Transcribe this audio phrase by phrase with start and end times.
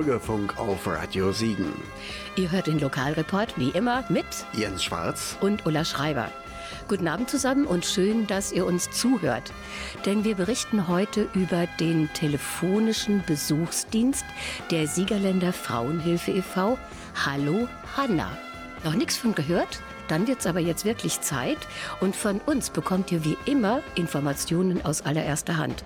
[0.00, 1.74] Bürgerfunk auf Radio Siegen.
[2.34, 4.24] Ihr hört den Lokalreport wie immer mit
[4.54, 6.30] Jens Schwarz und Ulla Schreiber.
[6.88, 9.52] Guten Abend zusammen und schön, dass ihr uns zuhört.
[10.06, 14.24] Denn wir berichten heute über den telefonischen Besuchsdienst
[14.70, 16.78] der Siegerländer Frauenhilfe e.V.
[17.26, 18.30] Hallo Hanna.
[18.84, 19.82] Noch nichts von gehört?
[20.08, 21.58] Dann wird's aber jetzt wirklich Zeit
[22.00, 25.84] und von uns bekommt ihr wie immer Informationen aus allererster Hand.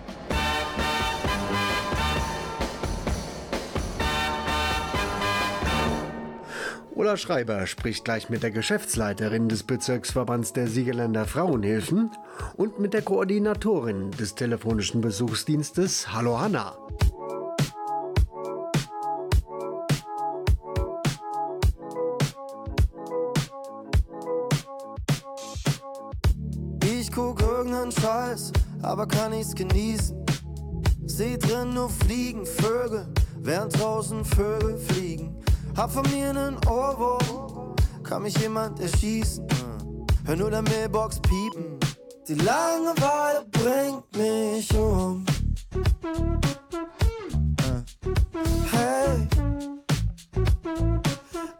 [6.96, 12.12] Ulla Schreiber spricht gleich mit der Geschäftsleiterin des Bezirksverbands der Siegerländer Frauenhilfen
[12.56, 16.12] und mit der Koordinatorin des telefonischen Besuchsdienstes.
[16.12, 16.76] Hallo Hanna.
[26.84, 30.24] Ich guck irgendeinen Scheiß, aber kann ich's genießen.
[31.06, 33.08] Seh drin nur Fliegen, Vögel,
[33.40, 35.34] während draußen Vögel fliegen.
[35.76, 39.44] Hab von mir nen Ohrwurm, kann mich jemand erschießen.
[40.24, 41.80] Hör nur der Mailbox piepen.
[42.28, 45.26] Die Langeweile bringt mich um.
[48.70, 49.28] Hey,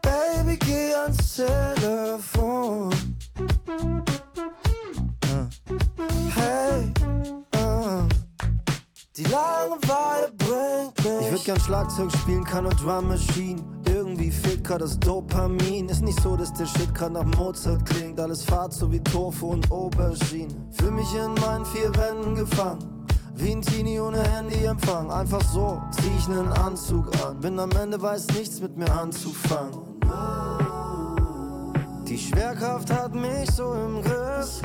[0.01, 2.91] Baby, geh ans Telefon.
[6.33, 6.93] Hey,
[7.57, 8.07] uh.
[9.17, 11.25] die Langeweile bringt mich.
[11.25, 13.74] Ich würd gern Schlagzeug spielen, kann nur Drum Machine.
[14.15, 15.89] Irgendwie fehlt grad das Dopamin.
[15.89, 18.17] Ist nicht so, dass der Shit grad nach Mozart klingt.
[18.17, 20.55] Alles fahrt so wie Tofu und Aubergine.
[20.71, 22.79] Fühl mich in meinen vier Wänden gefangen.
[23.35, 25.11] Wie ein Teenie ohne Handyempfang.
[25.11, 27.41] Einfach so zieh ich nen Anzug an.
[27.41, 29.73] Bin am Ende weiß nichts mit mir anzufangen.
[32.07, 34.61] Die Schwerkraft hat mich so im Griff.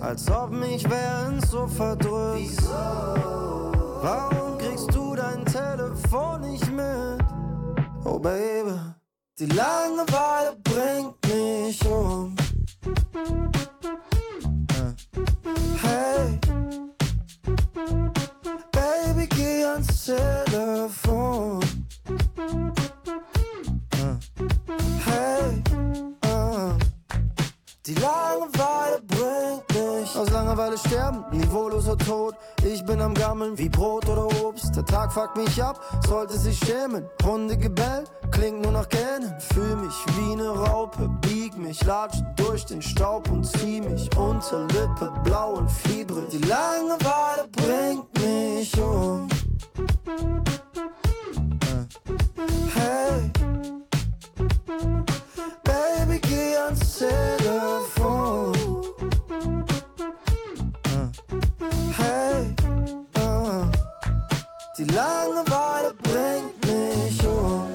[0.00, 2.62] Als ob mich wer ins Sofa drückt.
[4.02, 5.07] Warum kriegst du
[5.52, 7.24] Telefon nicht mit?
[8.04, 8.78] Oh Baby,
[9.38, 12.36] die Langeweile bringt mich um.
[15.82, 16.38] Hey,
[18.72, 21.77] Baby, geh ans Telefon.
[27.88, 32.34] Die Langeweile bringt mich aus Langeweile sterben, niveauloser Tod.
[32.62, 34.76] Ich bin am Gammeln wie Brot oder Obst.
[34.76, 37.06] Der Tag fuckt mich ab, sollte sich schämen.
[37.24, 39.34] Hunde Gebell klingt nur nach Gähnen.
[39.38, 44.66] Fühl mich wie ne Raupe, bieg mich, latsch durch den Staub und zieh mich unter
[44.66, 46.28] Lippe, blau und fiebrig.
[46.30, 49.28] Die Langeweile bringt mich um.
[52.74, 53.30] Hey,
[56.68, 58.52] Baby, geh ans Telefon.
[61.96, 62.54] Hey,
[63.16, 63.70] uh.
[64.76, 67.67] die Langeweile bringt mich um.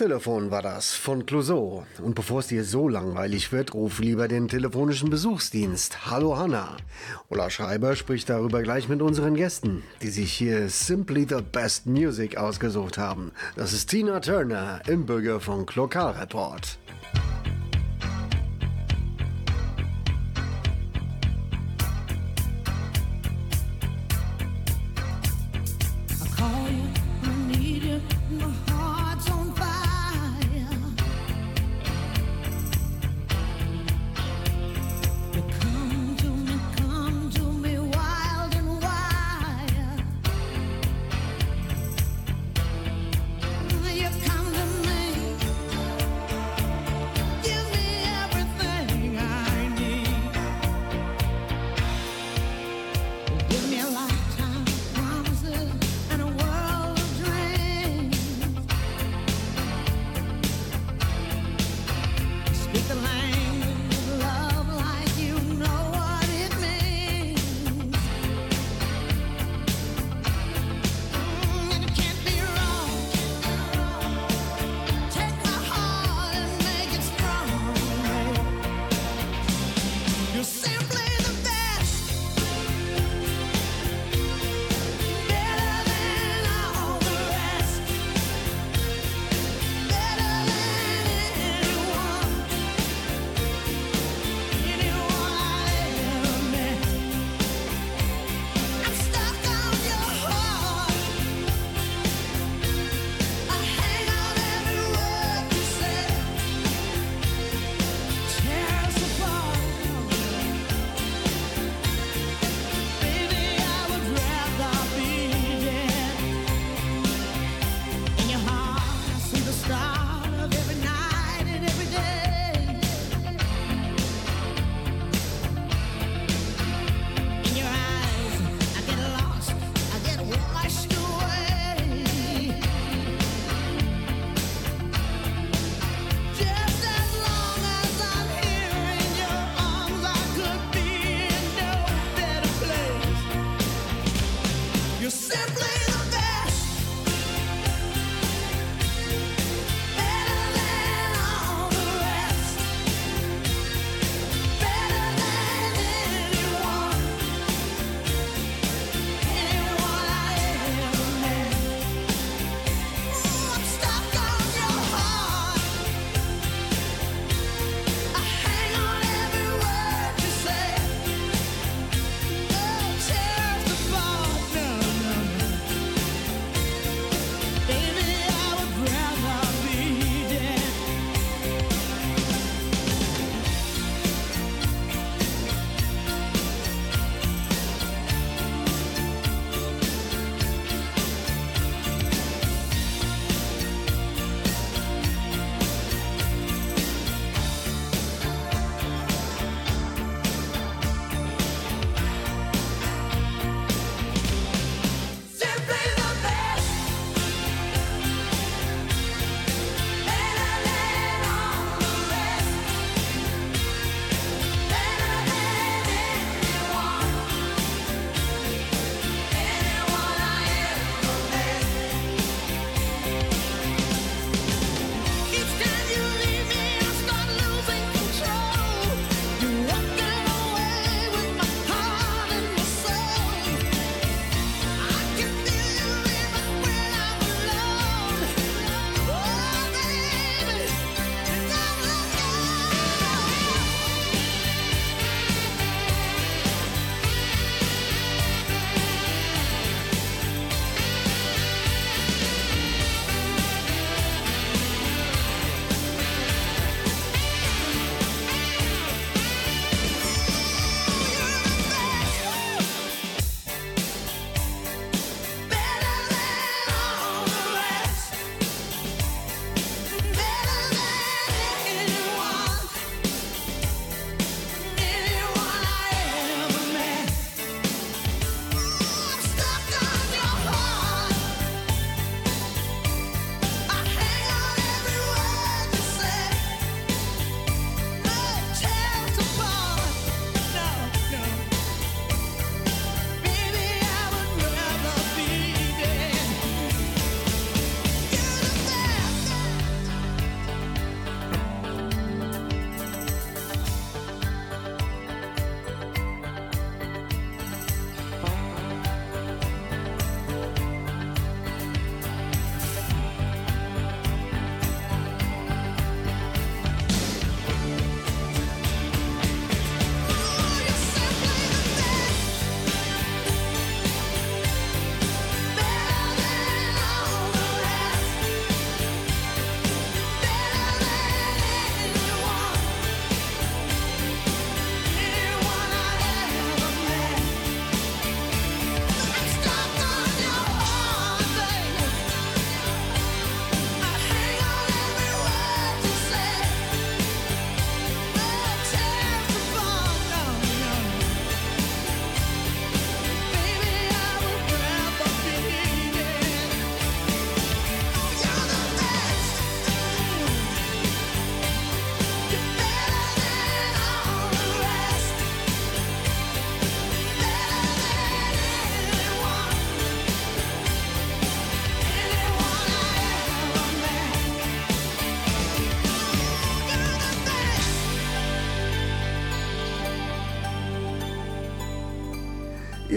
[0.00, 1.84] Telefon war das von Clouseau.
[2.02, 6.10] Und bevor es dir so langweilig wird, ruf lieber den telefonischen Besuchsdienst.
[6.10, 6.78] Hallo Hanna.
[7.28, 12.38] Ulla Schreiber spricht darüber gleich mit unseren Gästen, die sich hier Simply the Best Music
[12.38, 13.32] ausgesucht haben.
[13.56, 16.78] Das ist Tina Turner im Bürgerfunk Lokalreport.
[16.78, 16.79] I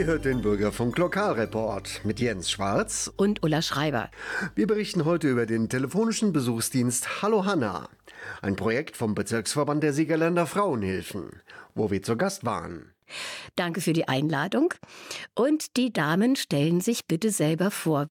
[0.03, 4.11] Ihr hört den Bürgerfunk Lokalreport mit Jens Schwarz und Ulla Schreiber.
[4.53, 7.87] Wir berichten heute über den telefonischen Besuchsdienst Hallo Hanna,
[8.41, 11.41] ein Projekt vom Bezirksverband der Siegerländer Frauenhilfen,
[11.73, 12.93] wo wir zu Gast waren.
[13.55, 14.73] Danke für die Einladung.
[15.35, 18.07] Und die Damen stellen sich bitte selber vor.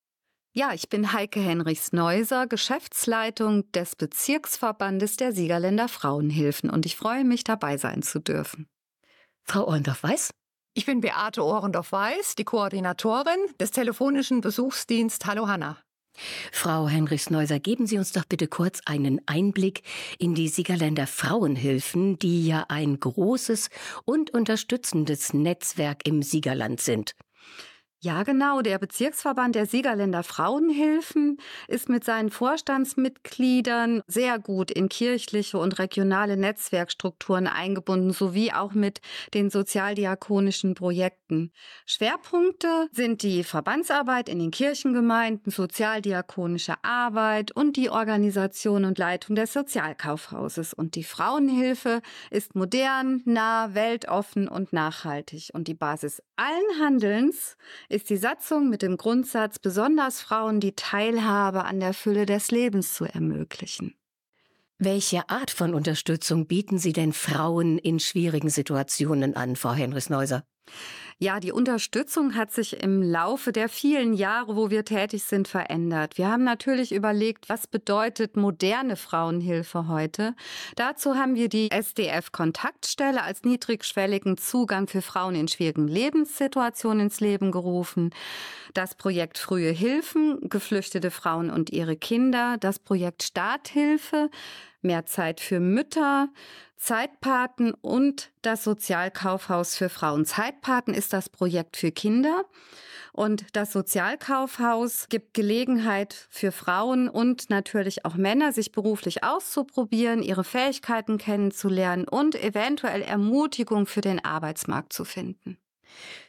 [0.55, 7.45] Ja, ich bin Heike Henrichs-Neuser, Geschäftsleitung des Bezirksverbandes der Siegerländer Frauenhilfen und ich freue mich,
[7.45, 8.67] dabei sein zu dürfen.
[9.45, 10.31] Frau Orndorff-Weiß?
[10.75, 15.77] Ich bin Beate Ohrendorf-Weiß, die Koordinatorin des telefonischen Besuchsdienst Hallo Hanna.
[16.51, 19.83] Frau Henrichs-Neuser, geben Sie uns doch bitte kurz einen Einblick
[20.19, 23.69] in die Siegerländer Frauenhilfen, die ja ein großes
[24.07, 27.13] und unterstützendes Netzwerk im Siegerland sind.
[28.05, 28.63] Ja, genau.
[28.63, 36.37] Der Bezirksverband der Siegerländer Frauenhilfen ist mit seinen Vorstandsmitgliedern sehr gut in kirchliche und regionale
[36.37, 39.01] Netzwerkstrukturen eingebunden, sowie auch mit
[39.35, 41.53] den sozialdiakonischen Projekten.
[41.87, 49.53] Schwerpunkte sind die Verbandsarbeit in den Kirchengemeinden, sozialdiakonische Arbeit und die Organisation und Leitung des
[49.53, 50.75] Sozialkaufhauses.
[50.75, 55.51] Und die Frauenhilfe ist modern, nah, weltoffen und nachhaltig.
[55.53, 57.57] Und die Basis allen Handelns
[57.89, 62.95] ist die Satzung mit dem Grundsatz, besonders Frauen die Teilhabe an der Fülle des Lebens
[62.95, 63.95] zu ermöglichen.
[64.79, 70.45] Welche Art von Unterstützung bieten Sie denn Frauen in schwierigen Situationen an, Frau Henris-Neuser?
[71.19, 76.19] Ja, die Unterstützung hat sich im Laufe der vielen Jahre, wo wir tätig sind, verändert.
[76.19, 80.35] Wir haben natürlich überlegt, was bedeutet moderne Frauenhilfe heute.
[80.77, 87.53] Dazu haben wir die SDF-Kontaktstelle als niedrigschwelligen Zugang für Frauen in schwierigen Lebenssituationen ins Leben
[87.53, 88.11] gerufen.
[88.75, 94.31] Das Projekt Frühe Hilfen, geflüchtete Frauen und ihre Kinder, das Projekt Starthilfe,
[94.81, 96.29] mehr Zeit für Mütter,
[96.83, 100.25] Zeitpaten und das Sozialkaufhaus für Frauen.
[100.25, 102.45] Zeitpaten ist das Projekt für Kinder.
[103.13, 110.43] Und das Sozialkaufhaus gibt Gelegenheit für Frauen und natürlich auch Männer, sich beruflich auszuprobieren, ihre
[110.43, 115.59] Fähigkeiten kennenzulernen und eventuell Ermutigung für den Arbeitsmarkt zu finden.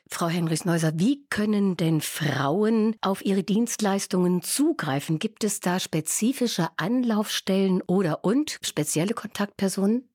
[0.08, 5.18] Frau Henrichs-Neuser, wie können denn Frauen auf ihre Dienstleistungen zugreifen?
[5.18, 10.08] Gibt es da spezifische Anlaufstellen oder und spezielle Kontaktpersonen?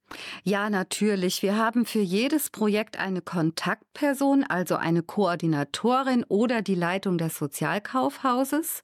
[0.42, 1.42] Ja, natürlich.
[1.42, 8.82] Wir haben für jedes Projekt eine Kontaktperson, also eine Koordinatorin oder die Leitung des Sozialkaufhauses.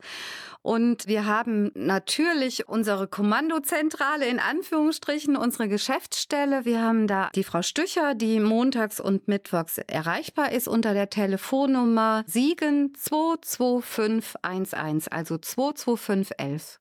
[0.62, 6.64] Und wir haben natürlich unsere Kommandozentrale in Anführungsstrichen, unsere Geschäftsstelle.
[6.64, 12.24] Wir haben da die Frau Stücher, die montags und mittwochs erreichbar ist unter der Telefonnummer
[12.26, 16.80] Siegen 22511, also 22511.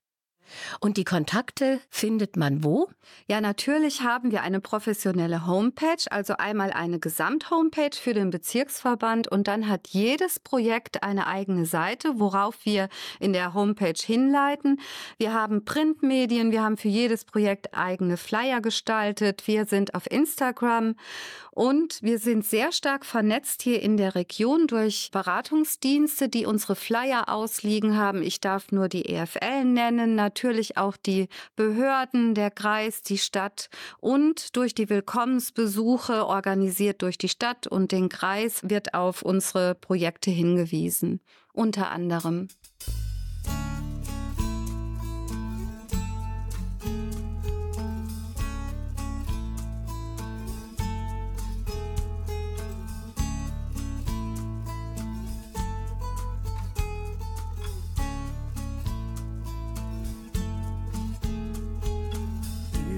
[0.80, 2.90] Und die Kontakte findet man wo?
[3.28, 9.48] Ja, natürlich haben wir eine professionelle Homepage, also einmal eine Gesamthomepage für den Bezirksverband und
[9.48, 14.80] dann hat jedes Projekt eine eigene Seite, worauf wir in der Homepage hinleiten.
[15.18, 20.96] Wir haben Printmedien, wir haben für jedes Projekt eigene Flyer gestaltet, wir sind auf Instagram
[21.52, 27.30] und wir sind sehr stark vernetzt hier in der Region durch Beratungsdienste, die unsere Flyer
[27.30, 28.24] ausliegen haben.
[28.24, 30.43] Ich darf nur die EFL nennen, natürlich
[30.78, 33.70] auch die Behörden, der Kreis, die Stadt
[34.00, 40.32] und durch die Willkommensbesuche organisiert durch die Stadt und den Kreis wird auf unsere Projekte
[40.32, 41.22] hingewiesen.
[41.54, 42.48] Unter anderem.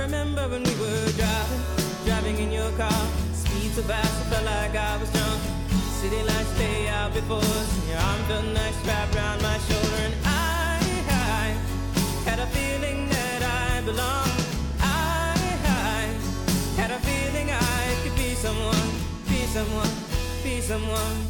[0.00, 1.62] Remember when we were driving,
[2.06, 3.02] driving in your car.
[3.32, 5.40] Speed so fast, I felt like I was drunk.
[6.00, 10.00] City lights lay out before us, and your arm felt nice wrapped around my shoulder.
[10.06, 11.46] And I, I
[12.28, 14.40] had a feeling that I belonged.
[14.80, 15.36] I,
[15.92, 16.02] I
[16.80, 18.88] had a feeling I could be someone,
[19.28, 19.94] be someone,
[20.42, 21.29] be someone.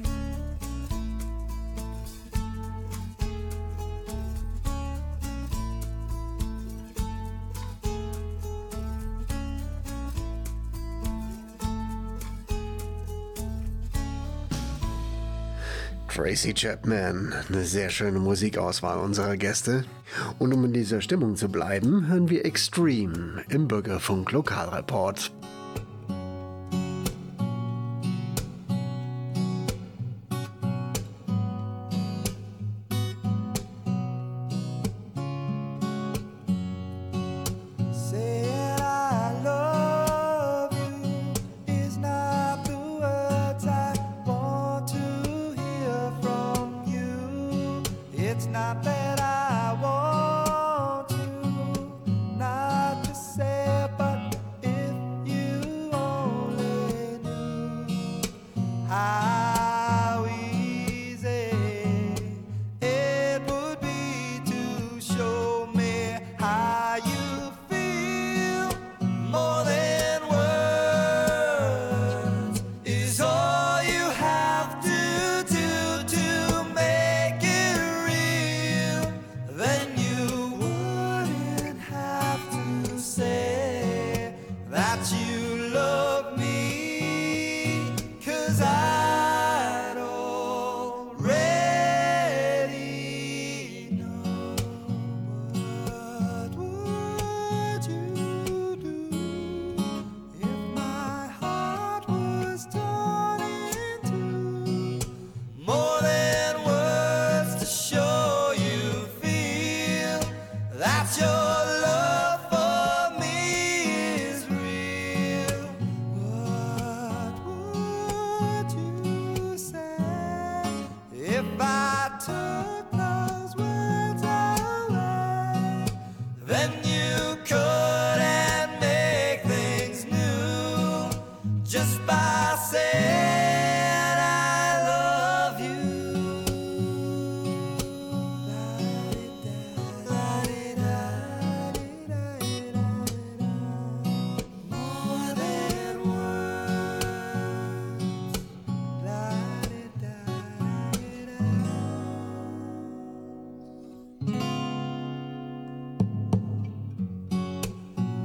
[16.31, 19.83] Tracy Chapman, eine sehr schöne Musikauswahl unserer Gäste.
[20.39, 25.33] Und um in dieser Stimmung zu bleiben, hören wir Extreme im Bürgerfunk Lokalreport.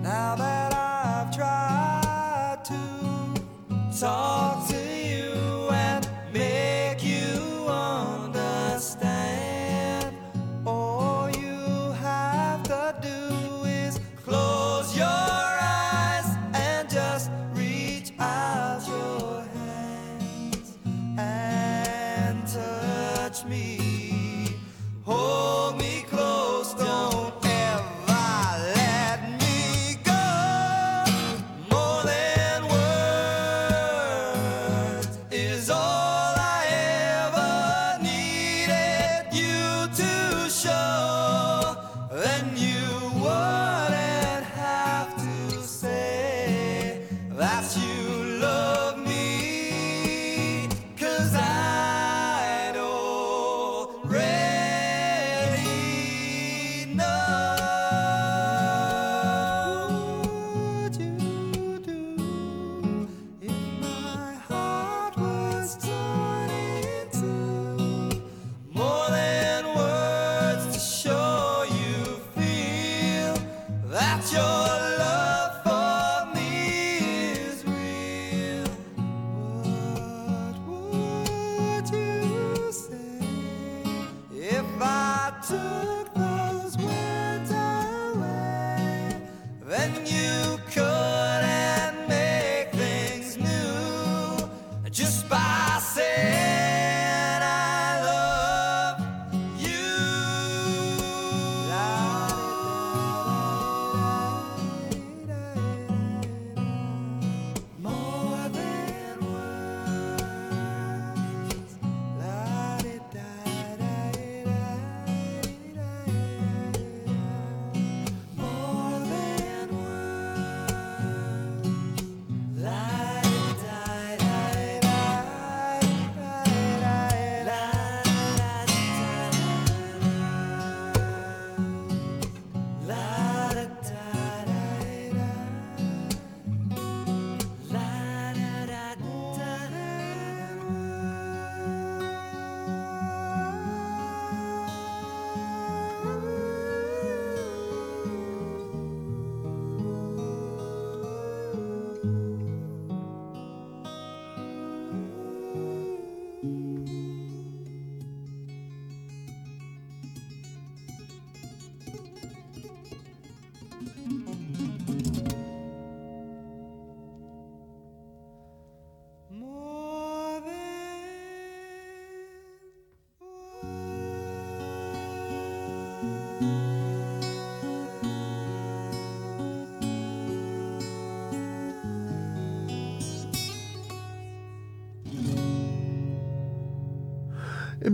[0.07, 0.56] Now that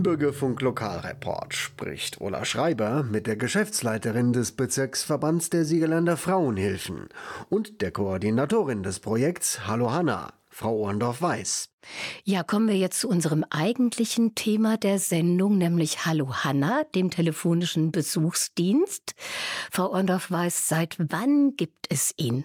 [0.02, 7.08] Bürgerfunk Lokalreport spricht Ola Schreiber mit der Geschäftsleiterin des Bezirksverbands der Siegerländer Frauenhilfen
[7.48, 11.70] und der Koordinatorin des Projekts Hallo Hanna, Frau Ohrendorf-Weiß.
[12.24, 17.92] Ja, kommen wir jetzt zu unserem eigentlichen Thema der Sendung, nämlich Hallo Hanna, dem telefonischen
[17.92, 19.14] Besuchsdienst.
[19.70, 22.44] Frau Orndorff-Weiß, seit wann gibt es ihn?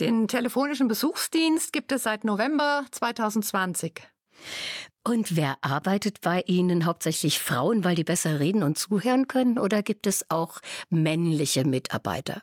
[0.00, 4.02] Den telefonischen Besuchsdienst gibt es seit November 2020.
[5.04, 6.84] Und wer arbeitet bei Ihnen?
[6.84, 9.58] Hauptsächlich Frauen, weil die besser reden und zuhören können?
[9.58, 12.42] Oder gibt es auch männliche Mitarbeiter?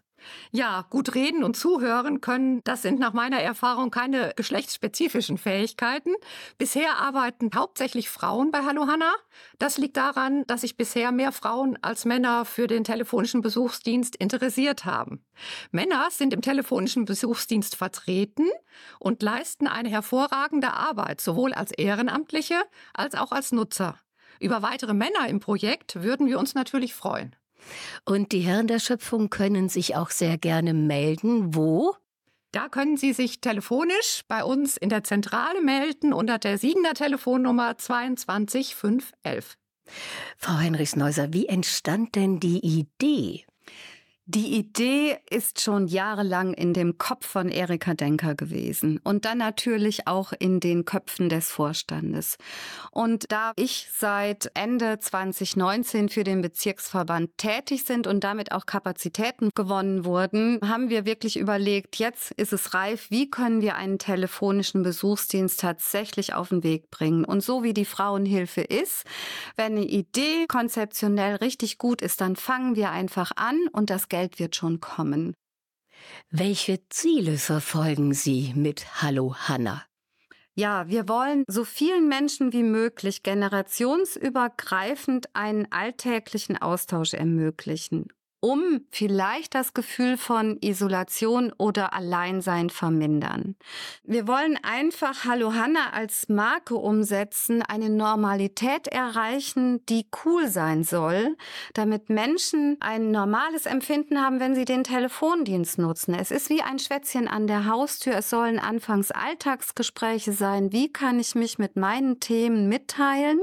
[0.51, 6.13] Ja, gut reden und zuhören können, das sind nach meiner Erfahrung keine geschlechtsspezifischen Fähigkeiten.
[6.57, 9.13] Bisher arbeiten hauptsächlich Frauen bei Hallo Hanna.
[9.59, 14.85] Das liegt daran, dass sich bisher mehr Frauen als Männer für den telefonischen Besuchsdienst interessiert
[14.85, 15.23] haben.
[15.71, 18.47] Männer sind im telefonischen Besuchsdienst vertreten
[18.99, 22.61] und leisten eine hervorragende Arbeit, sowohl als Ehrenamtliche
[22.93, 23.99] als auch als Nutzer.
[24.39, 27.35] Über weitere Männer im Projekt würden wir uns natürlich freuen.
[28.05, 31.55] Und die Herren der Schöpfung können sich auch sehr gerne melden.
[31.55, 31.95] Wo?
[32.51, 37.77] Da können Sie sich telefonisch bei uns in der Zentrale melden unter der Siegener Telefonnummer
[37.77, 39.57] 22511.
[40.37, 43.45] Frau Heinrichs-Neuser, wie entstand denn die Idee?
[44.27, 50.07] Die Idee ist schon jahrelang in dem Kopf von Erika Denker gewesen und dann natürlich
[50.07, 52.39] auch in den Köpfen des Vorstandes.
[52.89, 59.51] Und da ich seit Ende 2019 für den Bezirksverband tätig sind und damit auch Kapazitäten
[59.53, 64.81] gewonnen wurden, haben wir wirklich überlegt, jetzt ist es reif, wie können wir einen telefonischen
[64.81, 67.25] Besuchsdienst tatsächlich auf den Weg bringen.
[67.25, 69.03] Und so wie die Frauenhilfe ist,
[69.55, 74.39] wenn eine Idee konzeptionell richtig gut ist, dann fangen wir einfach an und das Geld
[74.39, 75.33] wird schon kommen.
[76.29, 79.83] Welche Ziele verfolgen Sie mit Hallo Hanna?
[80.53, 88.07] Ja, wir wollen so vielen Menschen wie möglich generationsübergreifend einen alltäglichen Austausch ermöglichen
[88.45, 93.55] um vielleicht das Gefühl von Isolation oder Alleinsein vermindern.
[94.03, 101.35] Wir wollen einfach Hallo Hanna als Marke umsetzen, eine Normalität erreichen, die cool sein soll,
[101.73, 106.13] damit Menschen ein normales Empfinden haben, wenn sie den Telefondienst nutzen.
[106.13, 108.13] Es ist wie ein Schwätzchen an der Haustür.
[108.13, 110.71] Es sollen anfangs Alltagsgespräche sein.
[110.71, 113.39] Wie kann ich mich mit meinen Themen mitteilen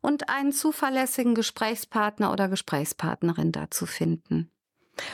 [0.00, 4.43] und einen zuverlässigen Gesprächspartner oder Gesprächspartnerin dazu finden?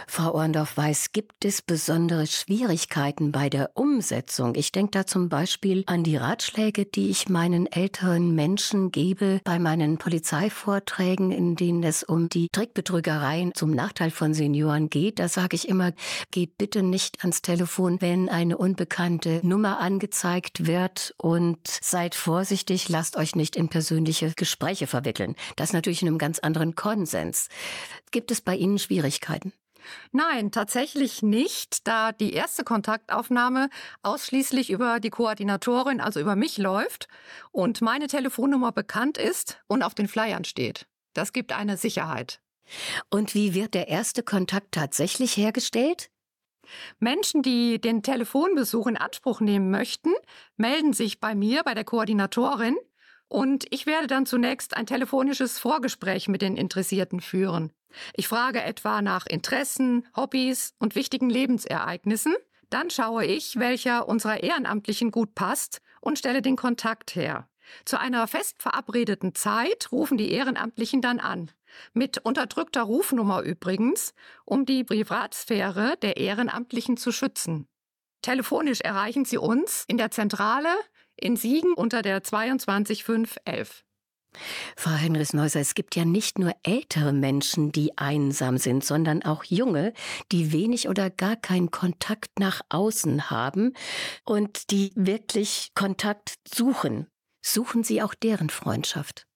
[0.07, 4.55] Frau Orndorff weiß, gibt es besondere Schwierigkeiten bei der Umsetzung?
[4.55, 9.59] Ich denke da zum Beispiel an die Ratschläge, die ich meinen älteren Menschen gebe bei
[9.59, 15.19] meinen Polizeivorträgen, in denen es um die Trickbetrügereien zum Nachteil von Senioren geht.
[15.19, 15.93] Da sage ich immer,
[16.31, 23.17] geht bitte nicht ans Telefon, wenn eine unbekannte Nummer angezeigt wird und seid vorsichtig, lasst
[23.17, 25.35] euch nicht in persönliche Gespräche verwickeln.
[25.57, 27.49] Das natürlich in einem ganz anderen Konsens.
[28.11, 29.53] Gibt es bei Ihnen Schwierigkeiten?
[30.13, 33.71] Nein, tatsächlich nicht, da die erste Kontaktaufnahme
[34.03, 37.09] ausschließlich über die Koordinatorin, also über mich läuft
[37.51, 40.87] und meine Telefonnummer bekannt ist und auf den Flyern steht.
[41.15, 42.41] Das gibt eine Sicherheit.
[43.11, 46.11] Und wie wird der erste Kontakt tatsächlich hergestellt?
[47.01, 50.13] Menschen, die den Telefonbesuch in Anspruch nehmen möchten,
[50.57, 52.77] melden sich bei mir, bei der Koordinatorin,
[53.27, 57.73] und ich werde dann zunächst ein telefonisches Vorgespräch mit den Interessierten führen.
[58.15, 62.35] Ich frage etwa nach Interessen, Hobbys und wichtigen Lebensereignissen.
[62.71, 67.49] Dann schaue ich, welcher unserer Ehrenamtlichen gut passt und stelle den Kontakt her.
[67.85, 71.51] Zu einer fest verabredeten Zeit rufen die Ehrenamtlichen dann an.
[71.93, 74.13] Mit unterdrückter Rufnummer übrigens,
[74.45, 77.69] um die Privatsphäre der Ehrenamtlichen zu schützen.
[78.23, 80.75] Telefonisch erreichen Sie uns in der Zentrale
[81.17, 83.85] in Siegen unter der 22511.
[84.77, 89.93] Frau Henris-Neuser, es gibt ja nicht nur ältere Menschen, die einsam sind, sondern auch junge,
[90.33, 93.75] die wenig oder gar keinen Kontakt nach außen haben
[94.25, 97.07] und die wirklich Kontakt suchen.
[97.43, 99.27] Suchen Sie auch deren Freundschaft?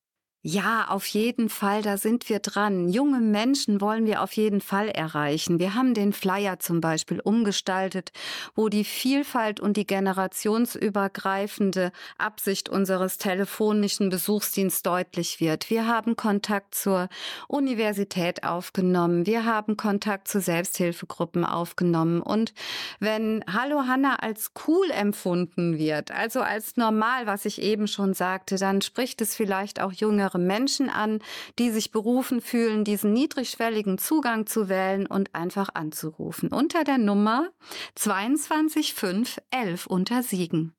[0.47, 2.91] Ja, auf jeden Fall, da sind wir dran.
[2.91, 5.59] Junge Menschen wollen wir auf jeden Fall erreichen.
[5.59, 8.13] Wir haben den Flyer zum Beispiel umgestaltet,
[8.55, 15.71] wo die Vielfalt und die generationsübergreifende Absicht unseres telefonischen Besuchsdienstes deutlich wird.
[15.71, 17.09] Wir haben Kontakt zur
[17.49, 19.25] Universität aufgenommen.
[19.25, 22.21] Wir haben Kontakt zu Selbsthilfegruppen aufgenommen.
[22.21, 22.53] Und
[23.01, 28.57] wenn Hallo Hanna als cool empfunden wird, also als normal, was ich eben schon sagte,
[28.57, 31.21] dann spricht es vielleicht auch jüngere andere Menschen an,
[31.59, 36.51] die sich berufen fühlen, diesen niedrigschwelligen Zugang zu wählen und einfach anzurufen.
[36.51, 37.49] Unter der Nummer
[37.95, 40.75] 22511 unter Siegen.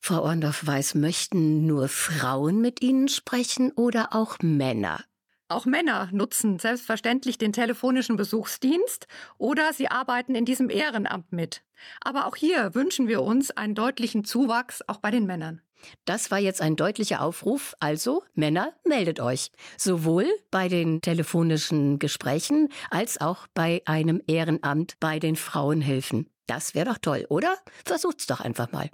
[0.00, 5.00] Frau Orndorff weiß, möchten nur Frauen mit Ihnen sprechen oder auch Männer?
[5.48, 9.06] Auch Männer nutzen selbstverständlich den telefonischen Besuchsdienst
[9.38, 11.62] oder sie arbeiten in diesem Ehrenamt mit.
[12.00, 15.62] Aber auch hier wünschen wir uns einen deutlichen Zuwachs auch bei den Männern.
[16.04, 17.74] Das war jetzt ein deutlicher Aufruf.
[17.80, 19.50] Also, Männer, meldet euch.
[19.76, 26.30] Sowohl bei den telefonischen Gesprächen als auch bei einem Ehrenamt bei den Frauenhilfen.
[26.46, 27.56] Das wäre doch toll, oder?
[27.84, 28.90] Versucht's doch einfach mal.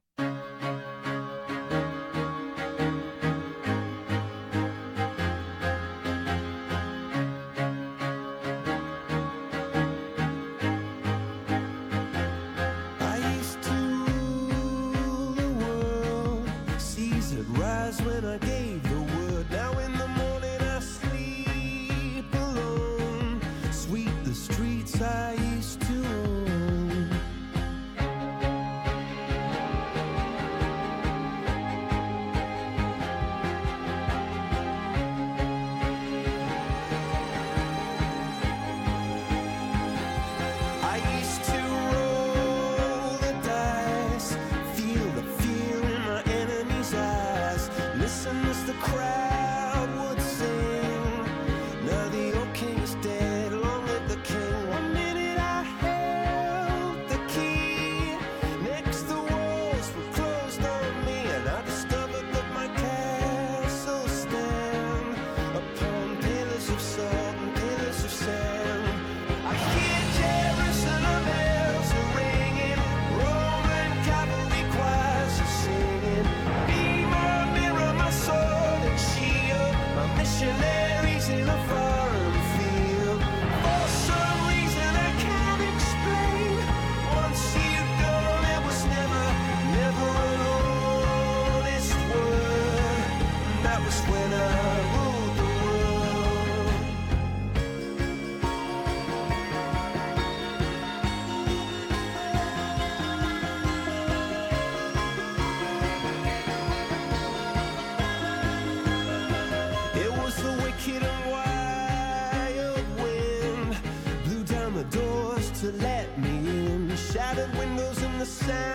[118.42, 118.71] sound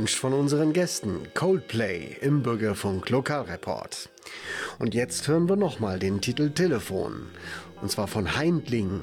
[0.00, 1.28] gewünscht von unseren Gästen.
[1.34, 4.08] Coldplay im Bürgerfunk Lokalreport.
[4.78, 7.26] Und jetzt hören wir nochmal den Titel Telefon.
[7.82, 9.02] Und zwar von Heindling.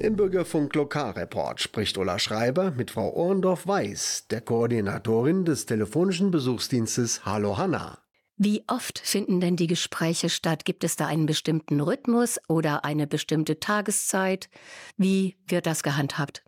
[0.00, 7.58] Im Bürgerfunk Lokalreport spricht Ulla Schreiber mit Frau Ohrendorf-Weiß, der Koordinatorin des telefonischen Besuchsdienstes Hallo
[7.58, 7.98] Hanna.
[8.38, 10.64] Wie oft finden denn die Gespräche statt?
[10.64, 14.48] Gibt es da einen bestimmten Rhythmus oder eine bestimmte Tageszeit?
[14.96, 16.44] Wie wird das gehandhabt?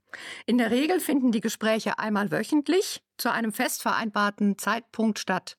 [0.47, 5.59] In der Regel finden die Gespräche einmal wöchentlich zu einem fest vereinbarten Zeitpunkt statt.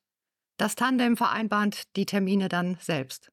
[0.58, 3.33] Das Tandem vereinbart die Termine dann selbst.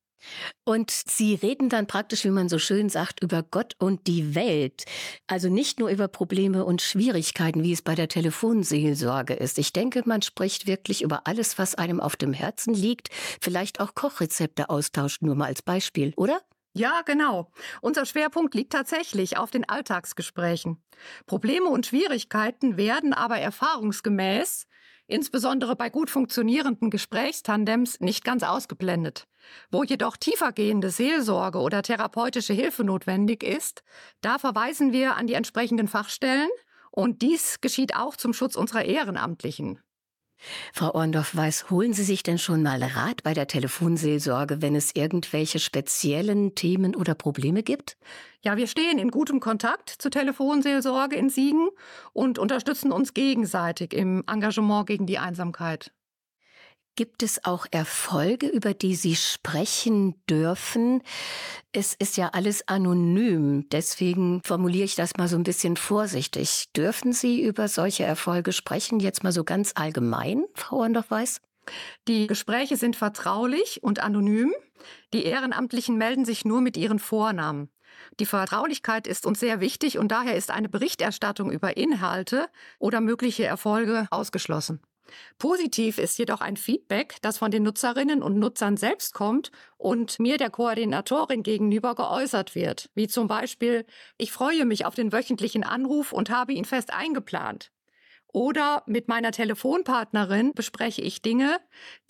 [0.64, 4.84] Und Sie reden dann praktisch, wie man so schön sagt, über Gott und die Welt.
[5.26, 9.58] Also nicht nur über Probleme und Schwierigkeiten, wie es bei der Telefonseelsorge ist.
[9.58, 13.08] Ich denke, man spricht wirklich über alles, was einem auf dem Herzen liegt.
[13.40, 16.40] Vielleicht auch Kochrezepte austauscht, nur mal als Beispiel, oder?
[16.72, 17.50] Ja, genau.
[17.80, 20.80] Unser Schwerpunkt liegt tatsächlich auf den Alltagsgesprächen.
[21.26, 24.66] Probleme und Schwierigkeiten werden aber erfahrungsgemäß,
[25.10, 29.26] insbesondere bei gut funktionierenden Gesprächstandems, nicht ganz ausgeblendet.
[29.70, 33.82] Wo jedoch tiefergehende Seelsorge oder therapeutische Hilfe notwendig ist,
[34.20, 36.48] da verweisen wir an die entsprechenden Fachstellen
[36.90, 39.80] und dies geschieht auch zum Schutz unserer Ehrenamtlichen.
[40.72, 45.58] Frau Orndorff-Weiß, holen Sie sich denn schon mal Rat bei der Telefonseelsorge, wenn es irgendwelche
[45.58, 47.96] speziellen Themen oder Probleme gibt?
[48.42, 51.68] Ja, wir stehen in gutem Kontakt zur Telefonseelsorge in Siegen
[52.12, 55.92] und unterstützen uns gegenseitig im Engagement gegen die Einsamkeit.
[56.96, 61.02] Gibt es auch Erfolge, über die Sie sprechen dürfen?
[61.72, 66.66] Es ist ja alles anonym, deswegen formuliere ich das mal so ein bisschen vorsichtig.
[66.76, 71.40] Dürfen Sie über solche Erfolge sprechen, jetzt mal so ganz allgemein, Frau Andorf-Weiß?
[72.08, 74.52] Die Gespräche sind vertraulich und anonym.
[75.12, 77.70] Die Ehrenamtlichen melden sich nur mit ihren Vornamen.
[78.18, 83.44] Die Vertraulichkeit ist uns sehr wichtig und daher ist eine Berichterstattung über Inhalte oder mögliche
[83.44, 84.80] Erfolge ausgeschlossen.
[85.38, 90.36] Positiv ist jedoch ein Feedback, das von den Nutzerinnen und Nutzern selbst kommt und mir
[90.36, 93.86] der Koordinatorin gegenüber geäußert wird, wie zum Beispiel,
[94.18, 97.70] ich freue mich auf den wöchentlichen Anruf und habe ihn fest eingeplant.
[98.32, 101.58] Oder mit meiner Telefonpartnerin bespreche ich Dinge,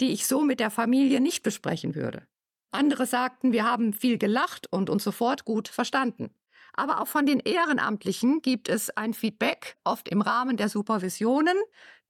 [0.01, 2.27] die ich so mit der Familie nicht besprechen würde.
[2.73, 6.31] Andere sagten, wir haben viel gelacht und uns sofort gut verstanden.
[6.73, 11.57] Aber auch von den Ehrenamtlichen gibt es ein Feedback, oft im Rahmen der Supervisionen,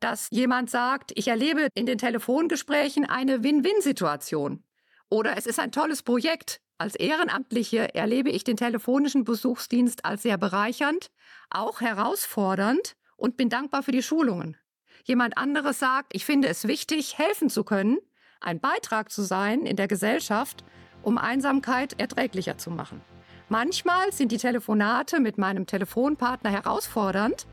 [0.00, 4.64] dass jemand sagt, ich erlebe in den Telefongesprächen eine Win-Win-Situation.
[5.10, 6.60] Oder es ist ein tolles Projekt.
[6.78, 11.10] Als Ehrenamtliche erlebe ich den telefonischen Besuchsdienst als sehr bereichernd,
[11.50, 14.56] auch herausfordernd und bin dankbar für die Schulungen.
[15.04, 17.98] Jemand anderes sagt, ich finde es wichtig, helfen zu können,
[18.40, 20.64] ein Beitrag zu sein in der Gesellschaft,
[21.02, 23.02] um Einsamkeit erträglicher zu machen.
[23.48, 27.46] Manchmal sind die Telefonate mit meinem Telefonpartner herausfordernd,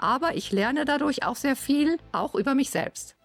[0.00, 3.16] aber ich lerne dadurch auch sehr viel, auch über mich selbst.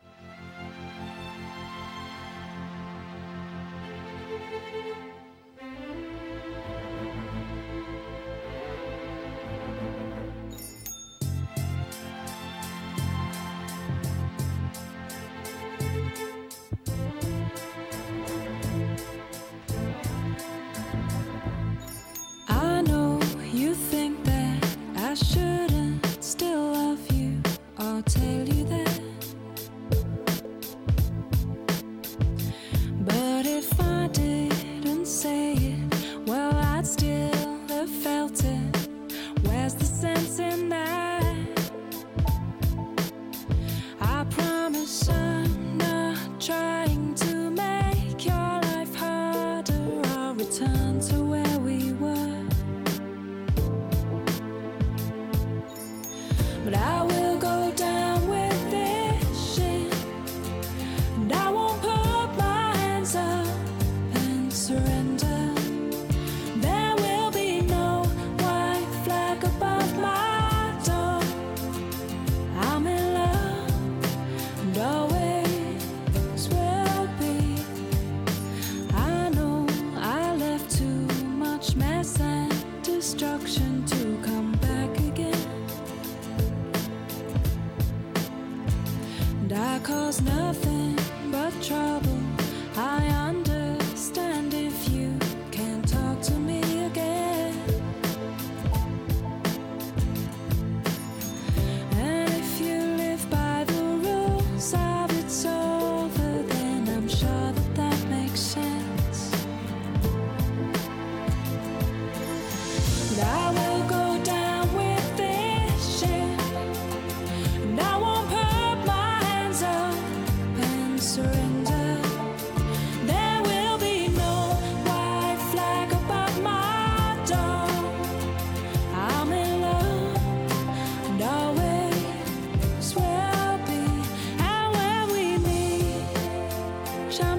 [26.37, 27.41] Still love you.
[27.77, 28.84] I'll tell you that.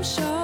[0.07, 0.36] show.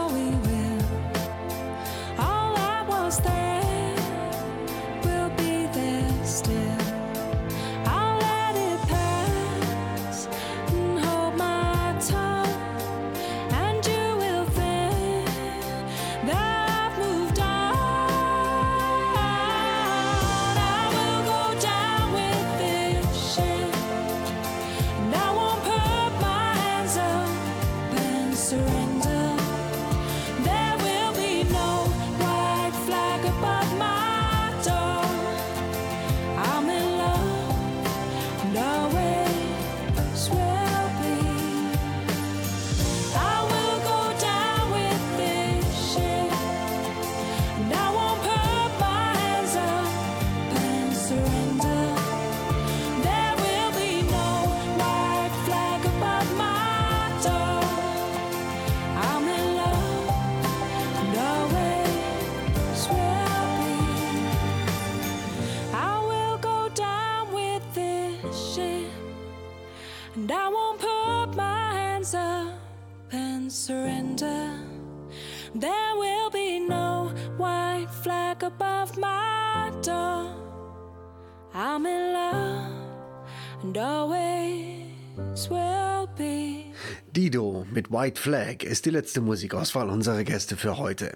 [88.03, 91.13] White Flag ist die letzte Musikauswahl unserer Gäste für heute.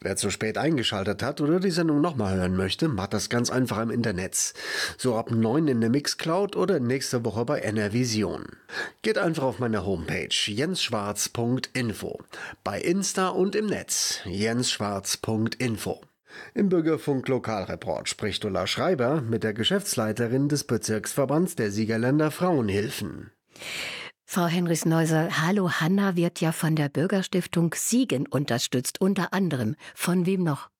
[0.00, 3.78] Wer zu spät eingeschaltet hat oder die Sendung nochmal hören möchte, macht das ganz einfach
[3.82, 4.54] im Internet.
[4.96, 8.46] So ab 9 in der Mixcloud oder nächste Woche bei NRVision.
[9.02, 12.20] Geht einfach auf meine Homepage jensschwarz.info.
[12.64, 16.00] Bei Insta und im Netz jensschwarz.info.
[16.54, 23.30] Im Bürgerfunk Lokalreport spricht Ulla Schreiber mit der Geschäftsleiterin des Bezirksverbands der Siegerländer Frauenhilfen.
[24.32, 29.74] Frau Henrichs-Neuser, Hallo Hanna wird ja von der Bürgerstiftung Siegen unterstützt, unter anderem.
[29.96, 30.70] Von wem noch?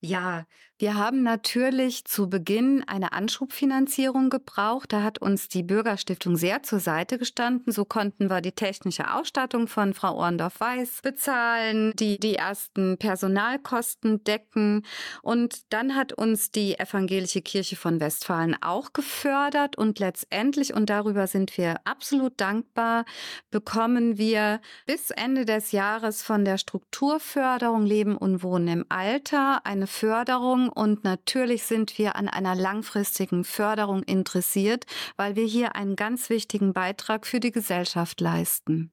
[0.00, 0.44] Ja,
[0.80, 4.94] wir haben natürlich zu Beginn eine Anschubfinanzierung gebraucht.
[4.94, 7.70] Da hat uns die Bürgerstiftung sehr zur Seite gestanden.
[7.70, 14.86] So konnten wir die technische Ausstattung von Frau Orndorff-Weiß bezahlen, die die ersten Personalkosten decken.
[15.20, 19.76] Und dann hat uns die Evangelische Kirche von Westfalen auch gefördert.
[19.76, 23.04] Und letztendlich, und darüber sind wir absolut dankbar,
[23.50, 29.86] bekommen wir bis Ende des Jahres von der Strukturförderung Leben und Wohnen im Alter eine
[29.86, 36.30] Förderung und natürlich sind wir an einer langfristigen Förderung interessiert, weil wir hier einen ganz
[36.30, 38.92] wichtigen Beitrag für die Gesellschaft leisten.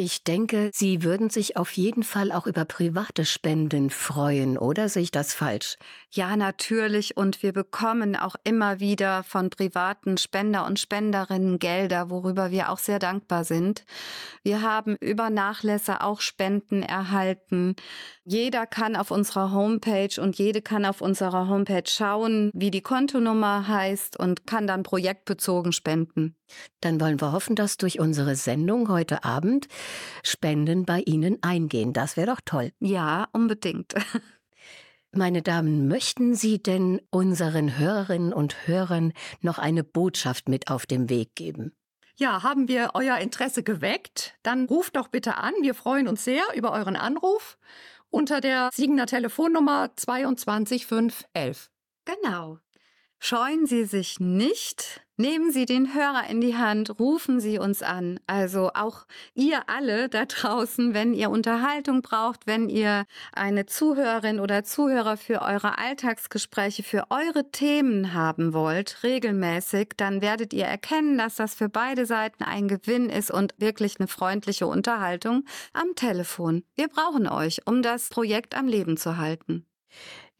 [0.00, 5.02] Ich denke, Sie würden sich auf jeden Fall auch über private Spenden freuen, oder sehe
[5.02, 5.76] ich das falsch?
[6.12, 7.16] Ja, natürlich.
[7.16, 12.78] Und wir bekommen auch immer wieder von privaten Spender und Spenderinnen Gelder, worüber wir auch
[12.78, 13.84] sehr dankbar sind.
[14.44, 17.74] Wir haben über Nachlässe auch Spenden erhalten.
[18.24, 23.66] Jeder kann auf unserer Homepage und jede kann auf unserer Homepage schauen, wie die Kontonummer
[23.66, 26.36] heißt und kann dann projektbezogen spenden.
[26.80, 29.66] Dann wollen wir hoffen, dass durch unsere Sendung heute Abend
[30.22, 31.92] Spenden bei Ihnen eingehen.
[31.92, 32.72] Das wäre doch toll.
[32.80, 33.94] Ja, unbedingt.
[35.12, 41.08] Meine Damen, möchten Sie denn unseren Hörerinnen und Hörern noch eine Botschaft mit auf den
[41.08, 41.72] Weg geben?
[42.16, 44.36] Ja, haben wir euer Interesse geweckt?
[44.42, 45.54] Dann ruft doch bitte an.
[45.62, 47.56] Wir freuen uns sehr über euren Anruf
[48.10, 51.70] unter der Siegener Telefonnummer 22511.
[52.04, 52.58] Genau.
[53.18, 58.18] Scheuen Sie sich nicht, nehmen Sie den Hörer in die Hand, rufen Sie uns an.
[58.26, 64.64] Also auch ihr alle da draußen, wenn ihr Unterhaltung braucht, wenn ihr eine Zuhörerin oder
[64.64, 71.36] Zuhörer für eure Alltagsgespräche, für eure Themen haben wollt, regelmäßig, dann werdet ihr erkennen, dass
[71.36, 76.62] das für beide Seiten ein Gewinn ist und wirklich eine freundliche Unterhaltung am Telefon.
[76.76, 79.66] Wir brauchen euch, um das Projekt am Leben zu halten.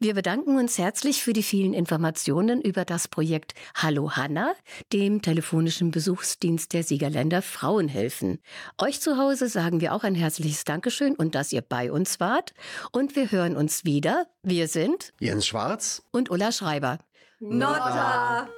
[0.00, 4.54] Wir bedanken uns herzlich für die vielen Informationen über das Projekt Hallo Hanna,
[4.92, 8.38] dem telefonischen Besuchsdienst der Siegerländer Frauenhilfen.
[8.80, 12.54] Euch zu Hause sagen wir auch ein herzliches Dankeschön und dass ihr bei uns wart.
[12.92, 14.28] Und wir hören uns wieder.
[14.44, 16.98] Wir sind Jens Schwarz und Ulla Schreiber.
[17.40, 18.48] Notta!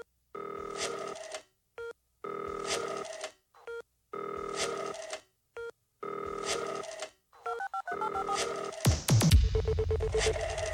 [10.13, 10.70] The